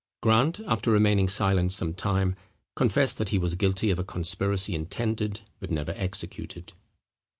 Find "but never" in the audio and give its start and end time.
5.59-5.91